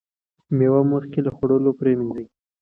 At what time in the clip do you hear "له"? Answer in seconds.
1.25-1.31